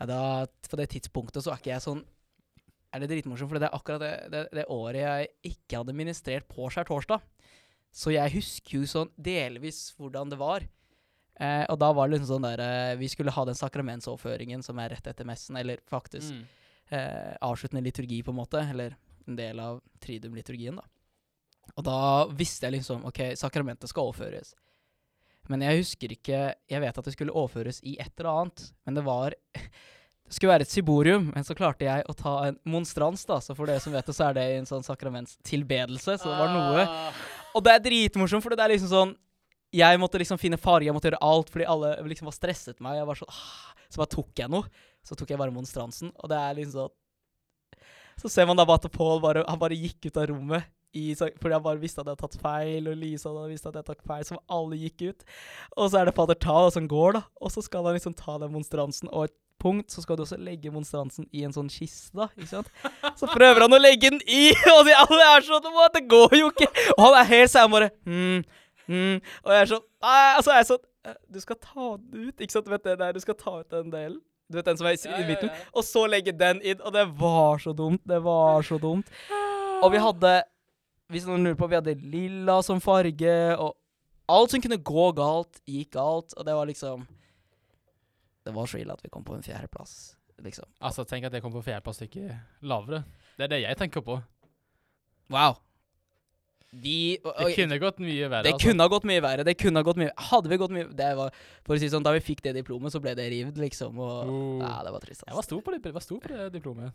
[0.00, 0.18] Ja, da,
[0.66, 2.02] på det tidspunktet så er ikke jeg sånn
[2.96, 6.48] er det dritmorsomt, for det er akkurat det, det, det året jeg ikke hadde ministrert
[6.50, 7.22] på skjærtorsdag.
[7.96, 10.66] Så jeg husker jo sånn delvis hvordan det var.
[11.40, 14.78] Eh, og da var det liksom sånn der eh, Vi skulle ha den sakramentsoverføringen som
[14.80, 16.44] er rett etter messen, eller faktisk Mm.
[16.96, 18.60] eh, avsluttende liturgi, på en måte.
[18.70, 18.96] Eller
[19.28, 20.84] en del av triduum-liturgien, da.
[21.76, 21.96] Og da
[22.30, 24.54] visste jeg liksom OK, sakramentet skal overføres.
[25.48, 26.38] Men jeg husker ikke
[26.70, 29.34] Jeg vet at det skulle overføres i et eller annet, men det var
[30.26, 33.38] Det skulle være et siborium, men så klarte jeg å ta en monstrans, da.
[33.42, 36.50] Så for dere som vet det, så er det en sånn sakramentstilbedelse, så det var
[36.50, 36.82] noe.
[36.82, 37.20] Ah.
[37.54, 39.14] Og det er dritmorsomt, for det er liksom sånn
[39.74, 42.98] Jeg måtte liksom finne farge, jeg måtte gjøre alt, fordi alle liksom var stresset meg.
[43.00, 43.72] Jeg var sånn ah.
[43.86, 44.70] Så bare tok jeg noe.
[45.06, 47.82] Så tok jeg bare monstransen, og det er liksom sånn
[48.22, 50.72] Så ser man da bare at Paul bare, han bare gikk ut av rommet.
[50.96, 53.74] I, fordi han bare visste at jeg hadde tatt feil, og Lisa hadde visst at
[53.74, 55.26] jeg hadde tatt feil, så alle gikk ut.
[55.76, 57.26] Og så er det fader Tal som går, da.
[57.36, 59.28] Og så skal han liksom ta den monstransen, og
[59.62, 62.28] punkt så skal du også legge monstransen i en sånn kiste, da.
[62.36, 62.70] Ikke sant?
[63.18, 66.36] Så prøver han å legge den i, og de alle er sånn at det går
[66.38, 66.68] jo ikke!
[66.96, 68.44] Og han er helt sånn bare mm,
[68.86, 69.16] mm.
[69.44, 72.40] Og jeg er sånn Nei, altså er jeg sånn «Eh, Du skal ta den ut,
[72.40, 72.66] ikke sant?
[72.66, 74.20] Du vet det der, du skal ta ut den delen.
[74.50, 75.64] Du vet den som er i, Ja, i ja, ja.
[75.74, 76.78] Og så legge den inn.
[76.82, 78.02] Og det var så dumt.
[78.06, 79.10] Det var så dumt.
[79.82, 80.36] Og vi hadde
[81.10, 83.76] Hvis noen lurer på, vi hadde lilla som farge, og
[84.26, 86.34] alt som kunne gå galt, gikk galt.
[86.34, 87.04] Og det var liksom
[88.46, 90.68] Det var så ille at vi kom på en fjerdeplass, liksom.
[90.78, 92.28] Altså, tenk at jeg kom på fjerdeplass, ikke
[92.62, 93.02] lavere.
[93.36, 94.20] Det er det jeg tenker på.
[95.34, 95.56] Wow.
[96.76, 98.44] Vi Det kunne gått mye verre.
[98.44, 98.68] Det altså.
[98.68, 99.44] kunne gått mye verre.
[99.46, 101.30] Det kunne gått mye Hadde vi gått mye Det var
[101.64, 103.98] For å si sånn, da vi fikk det diplomet, så ble det rivd, liksom.
[104.02, 104.58] Og Oh.
[104.60, 105.22] Ja, det var trist.
[105.26, 105.48] Jeg var Altså.
[105.56, 106.92] stor på det, var stor på det diplomet.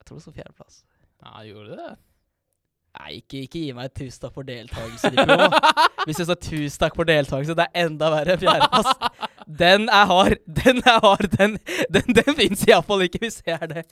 [0.00, 0.84] Jeg tror det sto fjerdeplass.
[1.20, 1.96] Ja, gjorde gjorde det.
[2.98, 5.52] Nei, ikke, ikke gi meg et tusen takk for deltakelse-diplom.
[6.08, 8.88] Hvis det står tusen takk for deltakelse, det er enda verre enn fjerdeplass.
[9.58, 10.36] Den er hard.
[10.46, 11.26] Den er hard.
[11.36, 11.58] Den,
[11.90, 13.84] den, den fins iallfall ikke hvis jeg er det.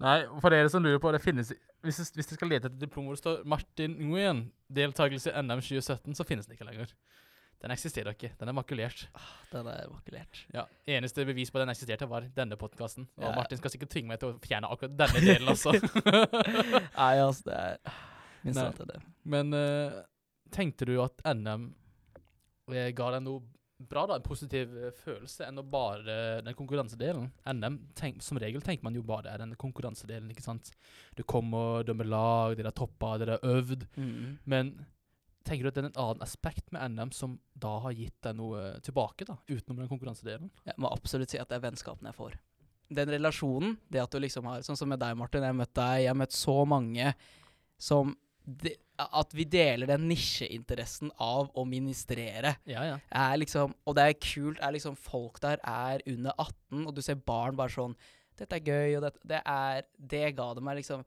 [0.00, 1.52] Nei, for dere som lurer på, det finnes
[1.84, 4.40] Hvis hvis dere skal lete etter diplom hvor det står Martin Nguyen,
[4.74, 6.90] deltakelse i NM 2017, så finnes det ikke lenger.
[7.62, 8.32] Den eksisterer ikke.
[8.40, 9.04] Den er makulert.
[9.52, 10.40] Den er makulert.
[10.52, 10.64] Ja,
[10.96, 13.06] Eneste bevis på at den eksisterte, var denne podkasten.
[13.16, 13.34] Og Ja.
[13.38, 15.72] Martin skal sikkert tvinge meg til å fjerne akkurat denne delen også.
[16.98, 17.78] Nei, altså, det er
[18.50, 18.52] Nei.
[18.58, 18.98] sant er det.
[19.24, 20.02] Men uh,
[20.52, 21.70] tenkte du at NM
[22.74, 23.40] eh, ga deg noe
[23.78, 24.16] bra, da?
[24.16, 27.28] En positiv eh, følelse enn å bare den konkurransedelen?
[27.50, 30.72] NM, tenk, som regel tenker man jo bare er den konkurransedelen, ikke sant?
[31.18, 33.86] Du kommer, dømmer lag, dere har toppa, dere har øvd.
[33.98, 34.38] Mm.
[34.50, 34.72] Men
[35.44, 38.38] tenker du at det er en annen aspekt med NM som da har gitt deg
[38.38, 40.50] noe tilbake, da, utenom den konkurransedelen?
[40.64, 42.36] Jeg må absolutt si at det er vennskapene jeg får.
[42.94, 45.42] Den relasjonen, det at du liksom har Sånn som med deg, Martin.
[45.42, 47.14] Jeg har møtt deg, jeg har møtt så mange
[47.80, 48.12] som
[48.44, 52.56] de, At vi deler den nisjeinteressen av å ministrere.
[52.68, 52.98] Ja, ja.
[53.10, 54.60] Er liksom, og det er kult.
[54.62, 57.96] Er liksom Folk der er under 18, og du ser barn bare sånn
[58.36, 61.04] Dette er gøy, og det, det er Det ga det meg liksom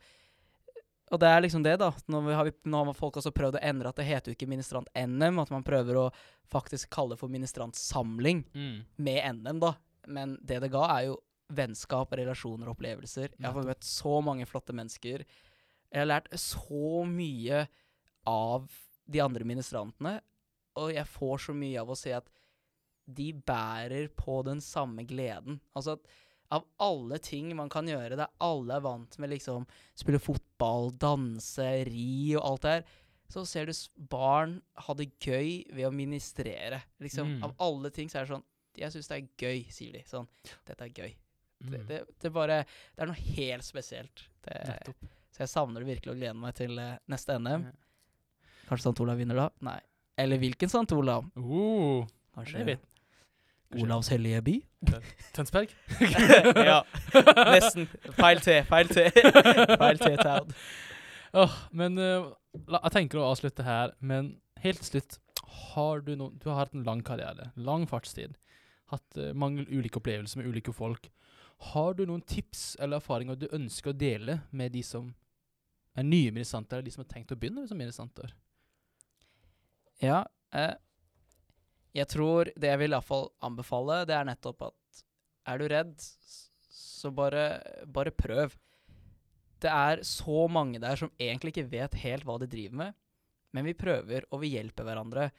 [1.11, 1.91] Og det er liksom det, da.
[2.11, 4.49] Nå har, vi, nå har folk også prøvd å endre at det heter jo ikke
[4.51, 6.07] Ministrant-NM, at man prøver å
[6.51, 8.81] faktisk kalle det for Ministrantsamling Mm.
[8.97, 9.73] med NM, da.
[10.07, 11.17] Men det det ga, er jo
[11.55, 13.29] vennskap, relasjoner og opplevelser.
[13.39, 15.23] Jeg har møtt så mange flotte mennesker.
[15.91, 17.65] Jeg har lært så mye
[18.27, 18.67] av
[19.07, 20.17] de andre ministrantene,
[20.77, 22.27] og jeg får så mye av å se at
[23.07, 25.61] de bærer på den samme gleden.
[25.73, 26.09] Altså at
[26.51, 31.65] av alle ting man kan gjøre, der alle er vant med liksom spille fotball, danse,
[31.87, 32.85] ri og alt det her,
[33.31, 33.73] så ser du
[34.07, 36.81] barn ha det gøy ved å ministrere.
[37.03, 37.43] Liksom, Mm.
[37.43, 38.43] Av alle ting så er det sånn
[38.77, 40.03] Jeg syns det er gøy, sier de.
[40.05, 40.27] Sånn.
[40.67, 41.15] Dette er gøy.
[41.59, 41.87] Det, Mm.
[41.87, 42.63] det, det bare
[42.95, 44.27] Det er noe helt spesielt.
[44.43, 45.07] Det, Nettopp.
[45.37, 47.67] Så jeg savner det virkelig og gleder meg til eh, neste NM.
[47.69, 48.55] Ja.
[48.67, 49.01] Kanskje St.
[49.03, 49.43] Olav vinner da?
[49.67, 49.77] Nei.
[50.17, 50.95] Eller hvilken St.
[50.97, 51.27] Olav?
[51.37, 52.77] Uh, Kanskje det.
[53.77, 54.55] Olavs hellige by?
[55.35, 55.75] Tønsberg?
[56.71, 56.79] ja.
[57.51, 57.85] Nesten.
[58.17, 58.57] Feil T.
[58.65, 59.05] Feil T.
[59.77, 60.57] Feil T-town.
[61.37, 62.31] Oh, men uh,
[62.65, 65.19] la, jeg tenker å avslutte her, men helt til slutt
[65.75, 68.39] har du no, Du har hatt en lang karriere, lang fartstid,
[68.89, 71.11] hatt uh, mange ulike opplevelser med ulike folk.
[71.73, 75.11] Har du noen tips eller erfaringer du ønsker å dele med de som
[75.97, 78.33] er nye ministranter, eller de som har tenkt å begynne som ministranter?
[80.03, 80.23] Ja.
[80.53, 80.75] Eh,
[81.97, 85.03] jeg tror det jeg vil iallfall anbefale, det er nettopp at
[85.47, 85.95] er du redd,
[86.69, 87.47] så bare,
[87.87, 88.53] bare prøv.
[89.63, 92.97] Det er så mange der som egentlig ikke vet helt hva de driver med,
[93.55, 95.29] men vi prøver, og vi hjelper hverandre.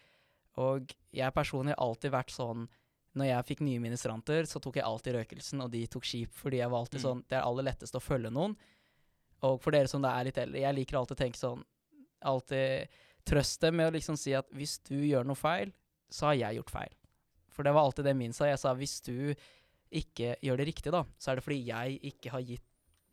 [0.58, 2.64] Og jeg personlig har alltid vært sånn
[3.18, 6.58] Når jeg fikk nye ministranter, så tok jeg alltid røkelsen, og de tok skip, fordi
[6.60, 7.02] jeg var alltid Mm.
[7.02, 8.54] sånn Det er aller lettest å følge noen.
[9.46, 11.66] Og for dere som da er litt eldre, jeg liker alltid å tenke sånn
[12.26, 12.96] Alltid
[13.28, 15.70] trøste med å liksom si at hvis du gjør noe feil,
[16.10, 16.94] så har jeg gjort feil.
[17.54, 18.48] For det var alltid det min sa.
[18.48, 19.30] Jeg sa hvis du
[19.94, 22.64] ikke gjør det riktig, da, så er det fordi jeg ikke har gitt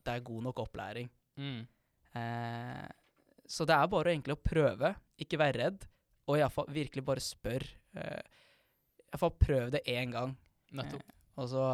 [0.09, 1.11] deg god nok opplæring.
[1.37, 1.67] Mm.
[2.17, 2.87] Eh,
[3.45, 5.85] så det er bare egentlig å prøve, ikke være redd,
[6.25, 7.67] og iallfall virkelig bare spør.
[8.01, 8.41] Eh,
[9.11, 10.33] Iallfall prøv det én gang,
[10.75, 11.03] Nettopp.
[11.37, 11.65] og så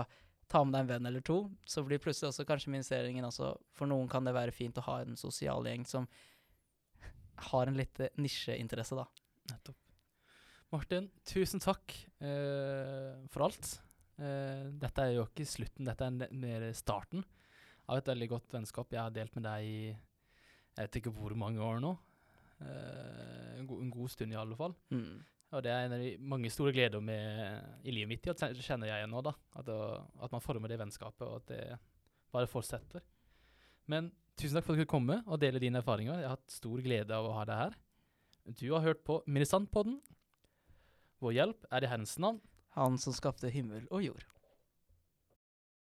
[0.51, 1.37] ta med deg en venn eller to.
[1.65, 4.99] Så blir plutselig også kanskje ministreringen også For noen kan det være fint å ha
[5.05, 6.09] en sosial gjeng som
[7.51, 9.07] har en litt eh, nisjeinteresse, da.
[9.49, 9.77] Nettopp.
[10.71, 13.73] Martin, tusen takk eh, for alt.
[14.21, 17.25] Eh, dette er jo ikke slutten, dette er mer starten
[17.89, 19.81] av et veldig godt vennskap jeg har delt med deg i
[20.71, 21.91] jeg vet ikke hvor mange år nå.
[22.63, 24.75] Eh, en, go en god stund i alle fall.
[24.93, 25.19] Mm.
[25.51, 28.63] Og det er en av de mange store gleder med, i livet mitt, at det
[28.63, 29.33] kjenner jeg nå, da.
[29.59, 31.79] At, å- at man former det vennskapet, og at det
[32.31, 33.03] bare fortsetter.
[33.91, 34.07] Men
[34.39, 36.21] tusen takk for at du kunne komme og dele dine erfaringer.
[36.21, 37.75] Jeg har hatt stor glede av å ha deg her.
[38.61, 39.99] Du har hørt på Ministrantpodden.
[41.21, 42.39] Vår hjelp er i Herrens navn.
[42.77, 44.23] Han som skapte himmel og jord.